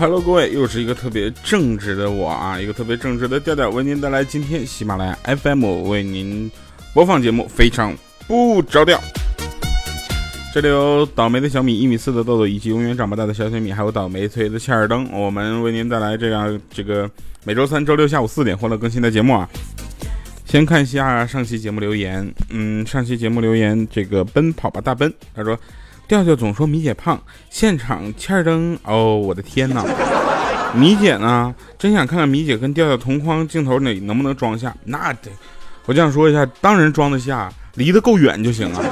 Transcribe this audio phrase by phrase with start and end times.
[0.00, 6.50] Hello，各位，又是一个特别正直的我啊，一个特别正直的调调，为您带来今天喜马拉雅 FM 为您
[6.94, 7.94] 播放节目，非常
[8.26, 8.98] 不着调。
[10.54, 17.08] 这里有倒霉的小米、一米四的豆豆，以及永远长不大的小小米，还有倒霉催的切尔登，我们为您带来这样这个
[17.44, 19.46] 每周三、周六下午四点欢乐更新的节目啊。
[20.46, 25.60] 先看一下上期节目留言，嗯，上期节目留言这个奔跑吧大奔，他说。
[26.10, 29.84] 调调总说米姐胖，现场欠灯哦，我的天哪！
[30.74, 31.54] 米姐呢？
[31.78, 34.74] 真想看看米姐跟调调同框镜头里能不能装下？
[34.82, 35.30] 那得，
[35.86, 38.84] 我就想说一下，当然装得下，离得够远就行了。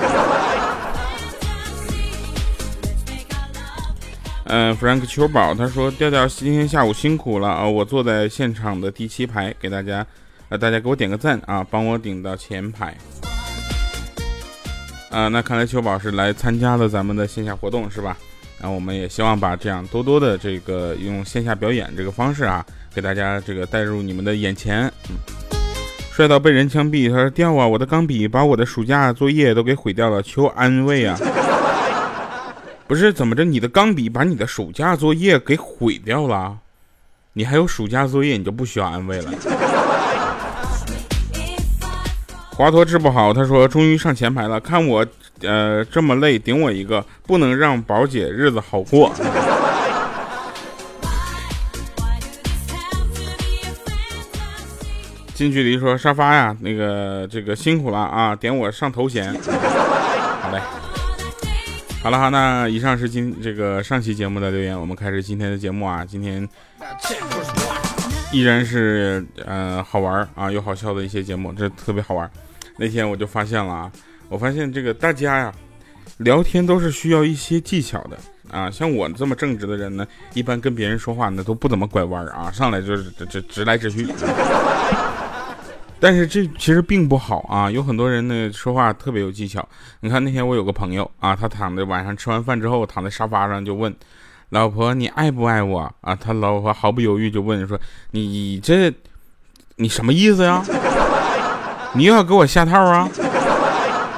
[4.44, 10.06] 嗯， Frank 秋宝他说调调今天下午辛苦了啊，我坐在现场的第七排，给大家，
[10.50, 12.96] 呃，大家给我点个赞啊，帮我顶到前排。
[15.11, 18.17] 啊，那看来秋宝是来参加了咱们的线下活动是吧？
[18.61, 24.92] 然后我们也希望把这样多多的这个用线下表演这个方式啊，给大家这个带入你们的眼前。
[25.09, 25.17] 嗯，
[26.12, 31.17] 帅到被人枪毙，他说掉啊，我的钢笔把我的暑假作业都给毁掉了，求安慰啊！
[32.89, 36.59] 不是怎么着，你的钢笔把你的暑假作业给毁掉了？
[37.34, 39.33] 你还有暑假作业，你就不需要安慰了。
[42.59, 45.06] 华佗治不好，他说终于上前排了，看我，
[45.42, 49.12] 呃，这么累，顶我一个，不能让宝姐日子好过。
[55.33, 59.33] 近距离说沙发呀，那个这个辛苦了啊，点我上头衔。
[59.33, 60.61] 好嘞，
[62.03, 66.48] 好了哈，那以上是今这个上期节目的留言，我们开始今天的节目啊，今天
[68.33, 72.29] 依然是呃好玩啊又好笑的一些节目，这特别好玩。
[72.78, 73.92] 那天我就发现了啊，
[74.28, 75.52] 我发现这个大家呀，
[76.18, 78.16] 聊天都是需要一些技巧的
[78.50, 78.70] 啊。
[78.70, 84.06] 像我这么正直的人呢，一般跟别人说话呢都不怎么拐弯啊，上来就是直直来直去。
[86.00, 89.68] 但是这其实并不好啊，有很多人呢说话特别有技巧。
[89.98, 93.92] 你看那天我有个朋友啊，他躺在晚上吃完饭之后躺在沙发上就问
[94.50, 96.14] 老婆你爱不爱我啊？
[96.14, 97.77] 他老婆毫不犹豫就问说
[98.12, 98.92] 你这
[99.74, 100.64] 你什么意思呀？
[101.92, 103.08] 你又要给我下套啊？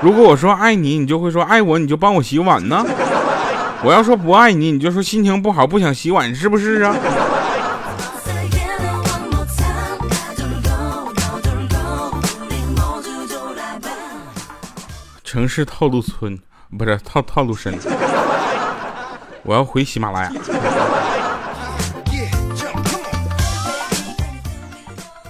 [0.02, 2.84] 如果我说爱你，你就会说爱我，你就帮我洗碗呢。
[3.82, 6.94] 我要说不爱你，你就说心情不好，不想洗碗，是不是啊？
[15.22, 16.36] 城市套路村
[16.76, 17.78] 不是套套路深，
[19.44, 20.32] 我要回喜马拉雅。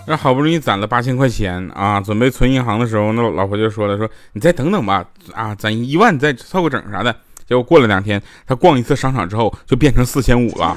[0.06, 7.14] 那好不容易攒了八千块钱啊，准备存银行的时候，那老婆就说了：“说你再等等吧，啊，攒一万再凑个整啥的。”
[7.46, 10.76] 结果过了两天，他逛一次商场之后，就变成四千五了。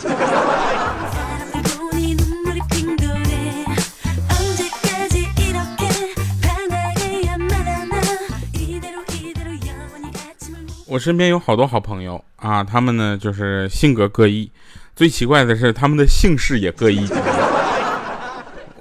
[10.85, 14.51] 我身边有好多好朋友啊，他们呢就是性格各异，
[14.95, 17.07] 最奇怪的是他们的姓氏也各异。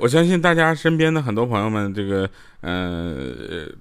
[0.03, 2.29] 我相信大家身边的很多朋友们，这个
[2.61, 3.15] 呃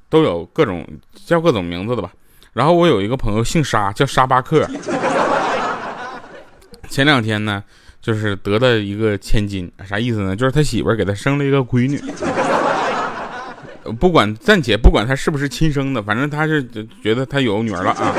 [0.07, 0.87] 都有各种
[1.25, 2.11] 叫各种名字的吧。
[2.53, 4.69] 然后我有一个朋友姓沙，叫沙巴克。
[6.87, 7.63] 前两天呢，
[8.03, 10.35] 就是得了一个千金，啥意思呢？
[10.35, 11.99] 就是他媳妇儿给他生了一个闺女。
[13.99, 16.63] 不管暂且不管他是不是亲生的，反正他是
[17.01, 18.13] 觉得他有女儿了啊。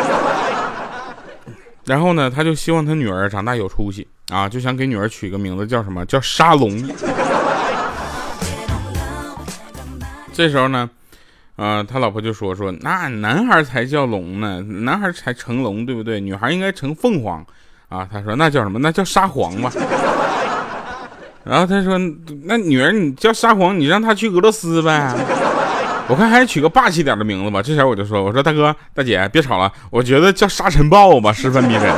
[1.84, 6.04] 然后呢，他就希望他女儿长大有出息啊，就想给女儿取个名字叫什么？
[6.06, 6.68] 叫沙龙。
[10.32, 10.88] 这时候呢，
[11.56, 16.20] 呃，他老婆就说说，那男孩才叫龙呢，男孩才成龙，对不对？
[16.20, 17.44] 女孩应该成凤凰，
[17.88, 18.78] 啊，他说那叫什么？
[18.78, 19.70] 那叫沙皇吧。
[21.44, 21.98] 然后他说，
[22.44, 25.14] 那女儿你叫沙皇，你让她去俄罗斯呗。
[26.08, 27.62] 我看还是取个霸气点的名字吧。
[27.62, 31.92] 这前我就说，我说大哥大姐别吵了，我觉得叫沙尘暴吧，十分迷人。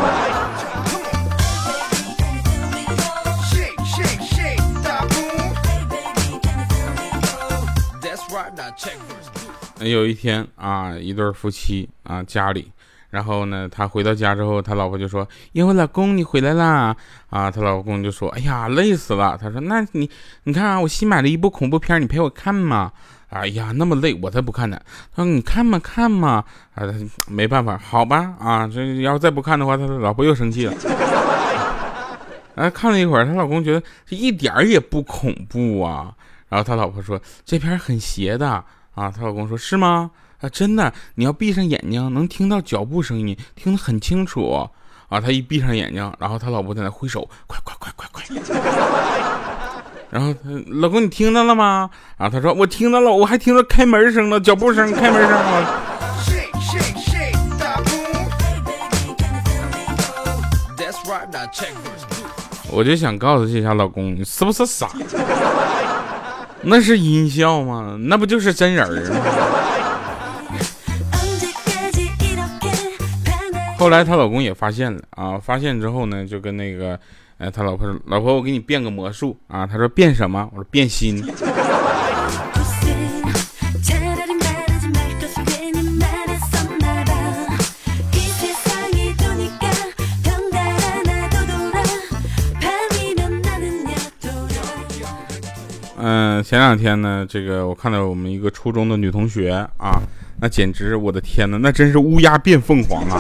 [9.91, 12.71] 有一天啊，一对夫妻啊家里，
[13.11, 16.97] 然后呢，他回到家之后，他老婆就说：“因为老公你回来啦。”
[17.31, 20.09] 啊，他老公就说：“哎呀，累死了。”他说：“那你
[20.45, 22.93] 你看啊，我新买了一部恐怖片，你陪我看嘛。”
[23.31, 24.81] 哎呀，那么累，我才不看呢。
[25.15, 26.45] 他说：“你看嘛看嘛。”
[26.75, 26.85] 啊，
[27.29, 30.75] 没办法，好吧啊，这要再不看的话，他老婆又生气了。
[32.55, 36.15] 哎，看了一会儿，他老公觉得这一点儿也不恐怖啊。
[36.49, 38.65] 然后他老婆说：“这片很邪的。”
[38.95, 40.11] 啊，她老公说是吗？
[40.41, 44.51] 啊，真的，你要闭上眼睛，能听到脚步声音，听得很清楚。
[44.53, 44.69] 啊，
[45.09, 48.23] 啊，他一闭上眼睛，然后她老婆在那挥手，快快快快快。
[50.11, 51.91] 然后他老公你听到了吗？
[52.17, 55.37] 然后他说我听到了，我还听到开门声了，脚步声，开门声。
[62.71, 64.89] 我就想告诉这下老公，你是不是傻？
[66.67, 67.97] 那是音效吗？
[68.01, 69.21] 那不就是真人吗？
[73.79, 76.99] 后来她老公也发现了啊，发现之后呢，就跟那个，
[77.39, 81.23] 哎，他老婆说：“老婆，我给你变个魔术啊。”他说：“变什么？”我说：“变心。”
[96.07, 100.03] 嗯，前两天呢，这个我看到我们一个初中的女同学啊，
[100.39, 103.19] 那简直我的天呐，那真是乌鸦变凤凰啊！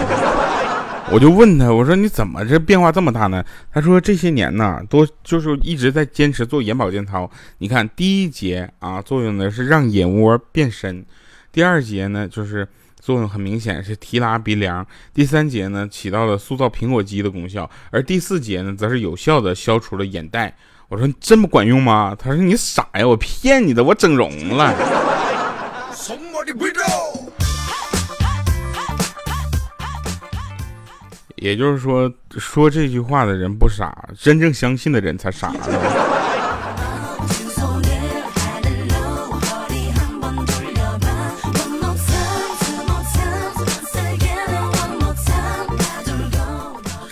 [1.10, 3.42] 我就问他，我说你怎么这变化这么大呢？
[3.72, 7.31] 他说这些年呢，都就是一直在坚持做眼保健操。
[7.56, 11.02] 你看第一节啊，作用呢是让眼窝变深；
[11.50, 12.69] 第二节呢，就是
[13.00, 14.84] 作用很明显是提拉鼻梁；
[15.14, 20.54] 第三节呢，起到了塑造苹果肌的功效；而第四节呢，则是有效的消除了眼袋。
[20.88, 22.14] 我说这么管用吗？
[22.19, 24.75] 他说你傻呀，我骗你的，我整容了。
[31.36, 35.52] 也就是说，说这句话的人不傻，真正相信的人才傻。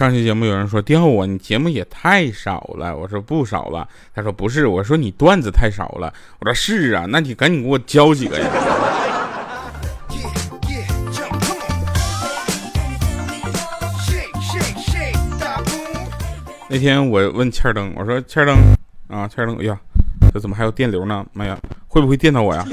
[0.03, 2.97] 上期节目有人说调我，你节目也太少了。
[2.97, 3.89] 我说不少了。
[4.13, 6.13] 他说不是，我说你段子太少了。
[6.41, 8.45] 我说是啊，那你赶紧给我教几个呀。
[16.69, 18.57] 那天我问欠灯，我说欠灯
[19.07, 19.79] 啊，欠灯，哎呀，
[20.35, 21.25] 这怎么还有电流呢？
[21.33, 21.57] 妈呀，
[21.87, 22.67] 会不会电到我呀？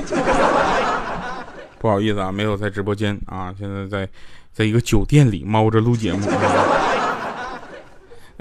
[1.77, 4.09] 不好意思啊，没有在直播间啊，现在在
[4.51, 6.27] 在一个酒店里猫着录节目。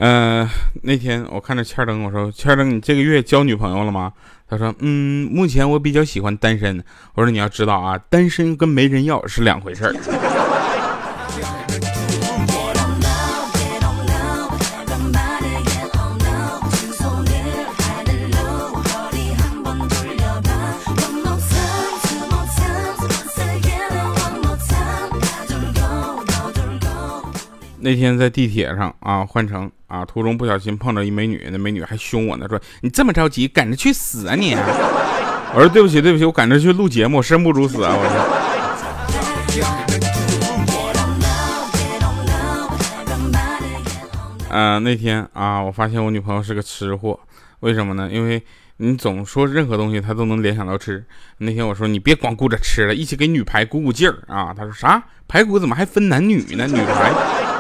[0.00, 0.49] 嗯，
[0.83, 4.12] 那天我看着欠灯，我说欠灯，你这个月交女朋友了吗？
[4.49, 6.83] 他说，嗯，目前我比较喜欢单身。
[7.15, 10.38] 我说你要知道啊，单身跟没人要是两回事儿。
[27.81, 34.55] 那天在地铁上啊，换乘啊，途中不小心碰到一美女，那美女还凶我呢，说你这么着急，赶着去死啊你！
[35.55, 37.95] 我说对不起对不起，我赶着去录节目，生不如死啊！
[37.97, 38.39] 我说。
[44.57, 47.19] 啊，那天啊，我发现我女朋友是个吃货，
[47.61, 48.11] 为什么呢？
[48.13, 48.43] 因为
[48.81, 51.05] 你总说任何东西他都能联想到吃。
[51.39, 54.55] 那天我说你别光顾着吃了，一起给女排鼓鼓劲儿啊！
[54.57, 55.03] 他说啥？
[55.27, 56.65] 排骨怎么还分男女呢？
[56.69, 57.13] 女排？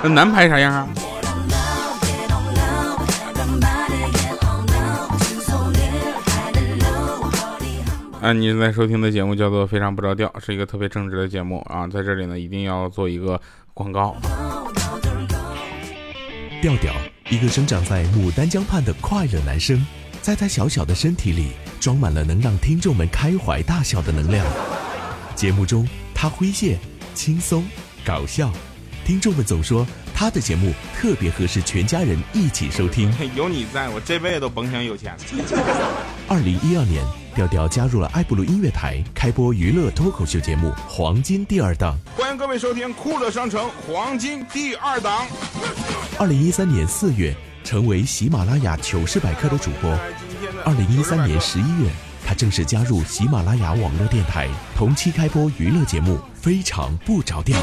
[0.04, 0.88] 那男排啥样啊？
[8.22, 11.88] 啊，你正在收听的节目叫做《非常不着调》，是一个特别正直的节目啊！
[11.88, 13.40] 在这里呢，一定要做一个
[13.74, 14.14] 广告。
[16.62, 16.94] 调调，
[17.28, 19.84] 一个生长在牡丹江畔的快乐男生，
[20.20, 24.44] 在他小小的身体里装满了能让听众们开怀大笑的能量。
[25.34, 26.78] 节目中，他诙谐、
[27.14, 27.64] 轻松、
[28.04, 28.52] 搞笑。
[29.04, 33.10] 听众们总说他的节目特别合适全家人一起收听。
[33.34, 35.16] 有你在我这辈子都甭想有钱。
[36.28, 37.02] 二零一二年，
[37.34, 41.96] 调调加入了爱布鲁音乐台，开播娱乐脱口秀节目《黄金第二档》。
[42.20, 45.26] 欢迎各位收听酷乐商城黄金第二档。
[46.18, 47.34] 二零一三年四月，
[47.68, 49.90] 成为喜马拉雅糗事百科的主播。
[50.64, 51.90] 二零一三年十一月。
[52.26, 57.58] 他正式加入喜马拉雅网络电台，同期开播娱乐节目《非常不着调》。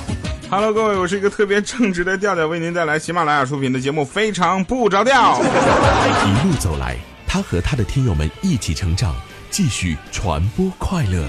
[0.50, 5.40] Hello，各位，我是一个特别正直的调调，为您带来喜马拉雅出品的节目《非常不着调》。
[5.44, 6.98] 一路走来，
[7.28, 9.16] 他和他的听友们一起成长，
[9.52, 11.28] 继续传播快乐。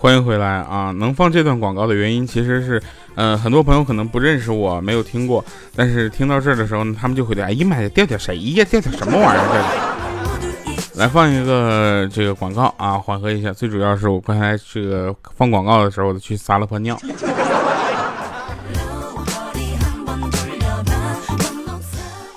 [0.00, 0.90] 欢迎回来啊！
[0.92, 2.82] 能放这段广告的原因，其实是。
[3.16, 5.44] 嗯，很多朋友可能不认识我，没有听过，
[5.76, 8.64] 但是听到这儿的时候呢，他们就会哎呀妈呀，调调谁呀？
[8.64, 10.94] 调调什么玩意儿？
[10.94, 13.52] 来放一个这个广告啊，缓和一下。
[13.52, 16.98] 最主要是我刚才这个放广告的时候我去撒了泡尿。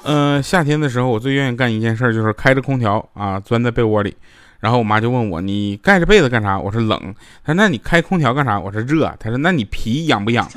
[0.03, 4.13] 嗯，夏天的时候我最愿意干一件事就是开着空调啊，钻在被窝里。
[4.63, 6.58] 然后我妈就问我，你盖着被子干啥？
[6.58, 6.98] 我说冷。
[7.43, 8.58] 她说那你开空调干啥？
[8.58, 9.13] 我说热。
[9.20, 10.50] 她说那你皮痒不痒？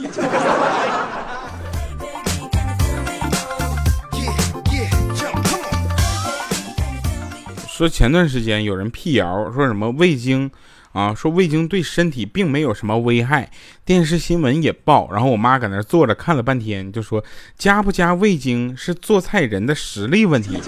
[7.66, 10.48] 说前段时间有人辟谣，说什么味精
[10.92, 13.50] 啊，说味精对身体并没有什么危害。
[13.84, 17.24] 电视新闻也报，然后我妈搁那坐着看了半天，就说
[17.58, 20.60] 加不加味精是做菜人的实力问题，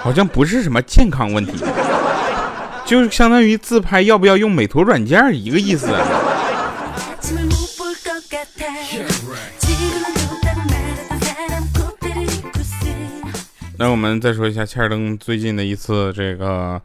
[0.00, 1.52] 好像不是什么健康问题，
[2.92, 5.86] 就是相当于自拍要不要用美图软件一个意思。
[13.78, 16.78] 那我们再说一下切尔登最近的一次这个，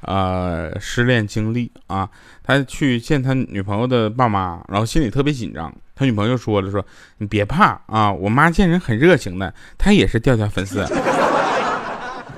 [0.00, 2.08] 呃，失恋经历啊。
[2.42, 5.72] 他去见他女朋友的爸妈，然后心里特别紧张。
[5.94, 6.84] 他女朋友说了，说
[7.18, 10.84] 你别怕啊，我妈见人很热情的，她也是调调粉丝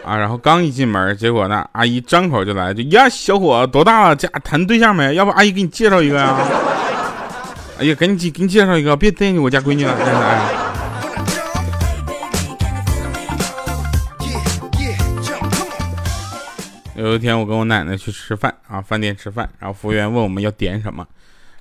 [0.04, 0.16] 啊。
[0.16, 4.16] 然后刚一进门，结果呢，阿姨张口就来就呀，小伙多大了？
[4.16, 5.14] 家谈对象没？
[5.14, 6.37] 要不阿姨给你介绍一个呀？
[7.80, 10.40] 哎呀，赶紧给你介绍一个，别惦记我家闺女了， 现在。
[16.96, 21.04] 有一天，我跟我奶奶去吃饭啊，饭店吃饭，然后服务员问我们要点什么，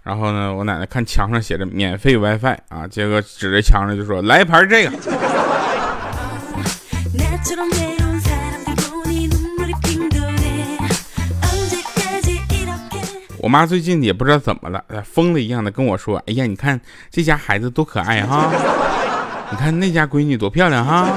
[0.03, 4.91] 然后呢，我奶奶看墙上写着免费 WiFi 啊，结果指着墙上就说来一盘这个。
[13.43, 16.79] 我妈最近也不知道怎么了，疯了一样的跟我说，哎呀，你看
[17.12, 18.50] 这家孩子多可爱哈，
[19.51, 21.09] 你看那家闺女多漂亮哈。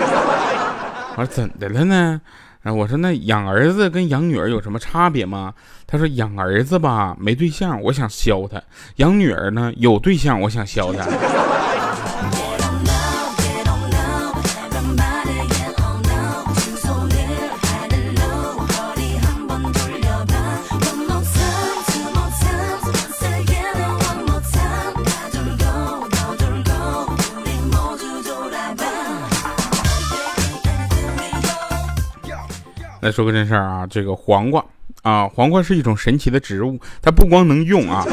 [1.15, 2.21] 我说怎的了呢？
[2.65, 5.55] 我说那养儿子跟养女儿有什么差别吗？
[5.87, 8.59] 她说养儿子吧没对象，我想削他；
[8.97, 11.07] 养女儿呢有对象，我想削他。
[33.07, 34.65] 再说个真事儿啊，这个黄瓜
[35.03, 38.05] 啊，黄瓜是一种神奇的植物，它不光能用啊，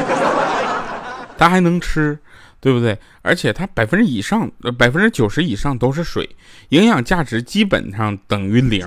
[1.36, 2.16] 它还能吃，
[2.60, 2.96] 对不对？
[3.20, 4.48] 而且它百分之以上，
[4.78, 6.36] 百分之九十以上都是水，
[6.68, 8.86] 营养价值基本上等于零，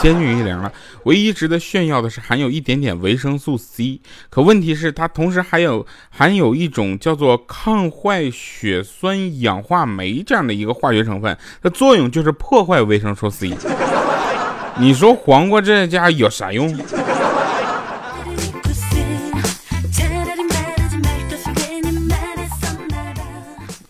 [0.00, 0.72] 接近于零了。
[1.04, 4.00] 唯一值得炫耀的是含有一点点维生素 C，
[4.30, 13.54] 可问题是它同时还有含有一种叫做抗坏血酸氧化酶这样的一个化学成分，它作用就是破坏维生素 C。
[14.78, 16.76] 你说黄瓜这家有啥用？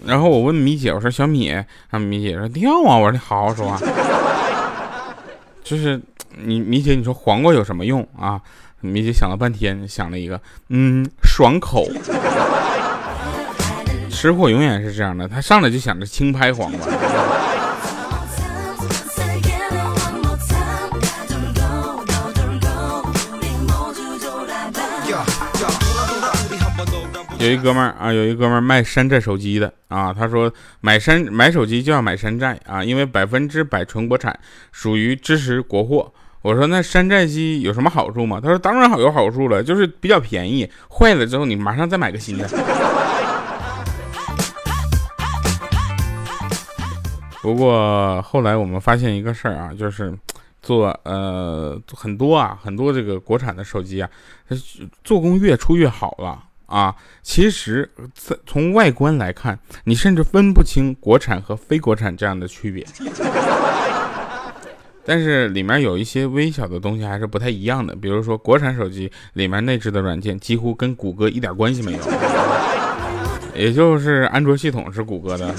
[0.04, 1.50] 然后我问米姐，我说小米，
[1.90, 3.80] 啊米姐说掉啊，我说你好好说话。
[5.64, 6.00] 就是
[6.30, 8.40] 你米姐，你说黄瓜有什么用啊？
[8.80, 11.88] 米姐想了半天，想了一个，嗯，爽口。
[14.08, 16.86] 吃货永远是这样的，他上来就想着轻拍黄瓜。
[27.38, 34.36] 有一哥们儿啊，有一哥们儿卖山寨手机的啊，他说买山买手机就要买山寨啊，因为百分之百纯国产，
[34.72, 36.10] 属于支持国货。
[36.42, 38.40] 我说那山寨机有什么好处吗？
[38.40, 42.48] 他说当然好有好处了，就是比较便宜，坏了之后你马上再买个新的。
[47.42, 50.12] 不过后来我们发现一个事儿啊，就是
[50.62, 54.08] 做呃很多啊很多这个国产的手机啊，
[55.04, 56.42] 做工越出越好了。
[56.66, 57.88] 啊，其实
[58.46, 62.84] 从外观来看，你甚至分不清国产和非国产这样的区别。
[65.08, 71.98] 但是里面有一些微小的东西还是不太一样的，比如说国产手机里面内置的软件几乎跟谷歌一点关系没有，
[73.54, 75.54] 也就是安卓系统是谷歌的。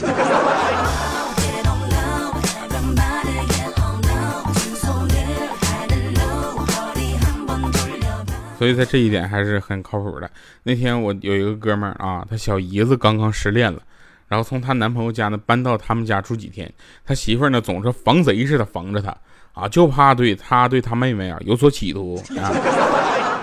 [8.57, 10.29] 所以在这一点还是很靠谱的。
[10.63, 13.79] 那天我有一个哥们儿啊，他小姨子刚刚失恋了，
[14.27, 16.71] 然后从她男朋友家呢搬到他们家住几天，
[17.05, 19.15] 他媳妇儿呢总是防贼似的防着他
[19.53, 22.51] 啊，就怕对他对他妹妹啊有所企图啊。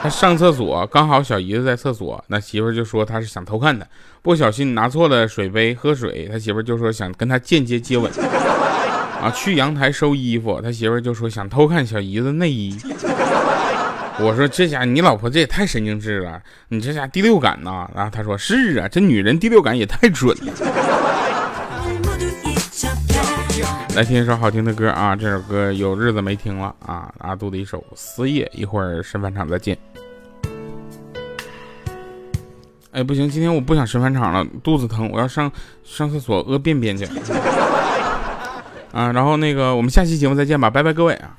[0.02, 3.87] 他上厕所刚好小姨子在厕所，那媳妇儿就说他是想偷看他，
[4.21, 8.12] 不小心拿错了水杯喝水，他媳妇儿就说想跟他间接接吻
[9.23, 9.30] 啊。
[9.35, 12.76] 去阳台收衣服，他媳妇儿就说想偷看小姨子内衣。
[14.21, 17.88] 我说这家你老婆这也太神经质了，你这家第六感呐？
[17.94, 20.52] 然后他说是啊，这女人第六感也太准了。
[23.97, 25.14] 来听一首好听的歌啊！
[25.14, 27.12] 这首歌有日子没听了啊！
[27.18, 29.78] 阿杜的一首《思夜》，一会儿神返场再见。
[32.90, 35.50] 哎，不行，今天我不想神返场了，肚子疼，我要上
[35.85, 37.04] 上厕所屙便便去。
[38.90, 41.37] 啊，然后那个，我们下期节目再见吧，拜拜，各位啊！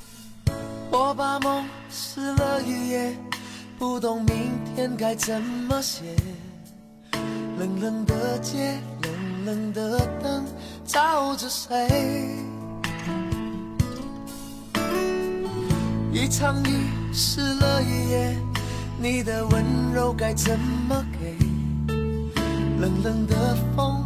[1.16, 3.18] 我把梦撕了一页，
[3.80, 6.14] 不懂明天该怎么写。
[7.58, 10.44] 冷冷的街，冷冷的灯，
[10.86, 11.88] 照着谁？
[16.12, 18.38] 一场雨湿了一夜，
[19.00, 21.38] 你的温柔该怎么给？
[22.78, 24.04] 冷冷的风，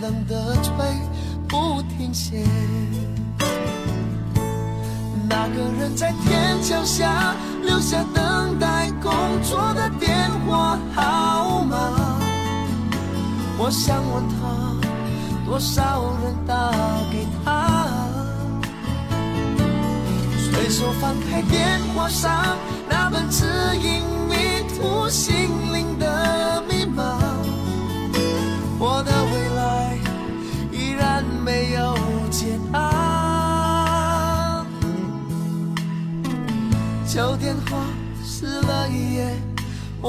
[0.00, 0.72] 冷的吹，
[1.46, 2.42] 不停歇。
[5.28, 11.76] 那个人在天桥下留下等待工作的电话号码。
[13.58, 14.74] 我想问他，
[15.44, 16.72] 多少人打
[17.12, 17.76] 给他？
[20.50, 22.56] 随手翻开电话上
[22.88, 23.44] 那本指
[23.82, 27.18] 引迷途心灵的密码，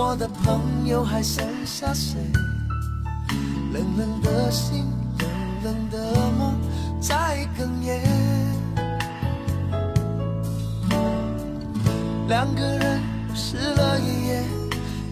[0.02, 2.16] 我的朋友还剩下谁？
[3.74, 4.86] 冷冷的心，
[5.20, 5.30] 冷
[5.62, 6.58] 冷的梦
[7.02, 8.02] 在哽咽。
[12.30, 13.02] 两个人
[13.36, 14.44] 湿了一夜，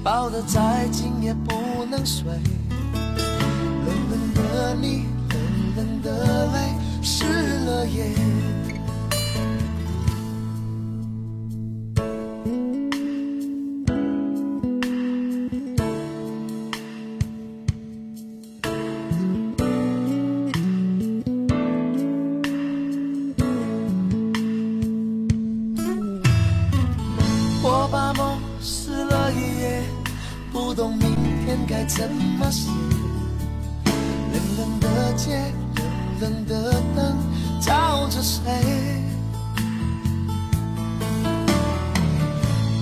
[0.02, 2.26] 抱得再紧也不能睡。
[3.84, 7.26] 冷冷的你，冷冷的泪，湿
[7.66, 8.06] 了夜。
[31.66, 32.70] 该怎么写
[34.34, 35.54] 冷冷的街
[36.20, 37.18] 冷冷的灯
[37.60, 38.42] 照着谁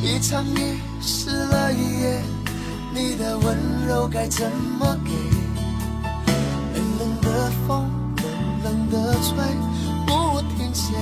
[0.01, 2.21] 一场雨湿了一夜
[2.93, 3.57] 你的温
[3.87, 5.11] 柔该怎么给
[6.73, 8.25] 冷冷的风冷
[8.63, 9.35] 冷的吹
[10.07, 10.93] 不停歇。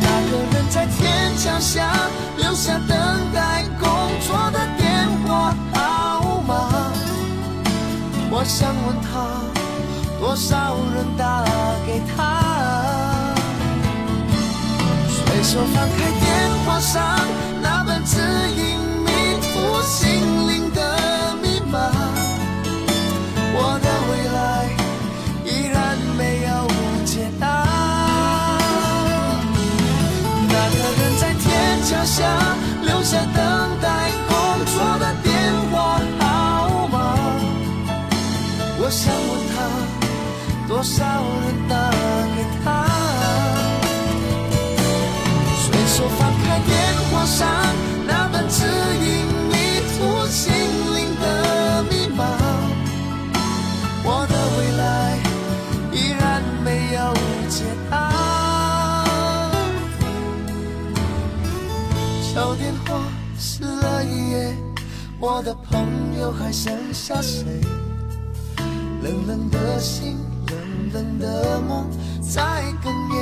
[0.00, 1.92] 那个人在天桥下
[2.36, 2.96] 留下等
[3.34, 3.88] 待工
[4.20, 4.79] 作的
[8.40, 9.42] 我想问他，
[10.18, 11.44] 多少人打
[11.84, 12.40] 给他？
[15.10, 16.24] 随手翻开电
[16.64, 17.20] 话上
[40.80, 41.90] 多少人打
[42.34, 42.86] 给他？
[45.54, 46.72] 随手翻开电
[47.10, 47.46] 话上
[48.06, 49.52] 那本指引迷
[49.92, 50.26] 途。
[50.26, 50.50] 心
[50.94, 52.24] 灵的密码，
[54.02, 55.18] 我的未来
[55.92, 57.12] 依然没有
[57.50, 59.04] 解答。
[62.32, 63.02] 旧电话
[63.38, 64.56] 撕了一页，
[65.18, 67.60] 我的朋友还剩下谁？
[69.02, 70.16] 冷冷的心，
[70.92, 72.42] 冷的梦在
[72.82, 73.18] 哽咽。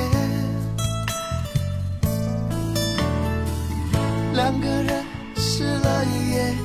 [4.33, 5.03] 两个人
[5.35, 6.55] 湿了一夜。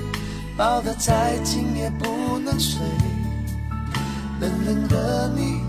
[0.56, 2.80] 抱得再紧也不能睡，
[4.40, 5.60] 冷冷的你，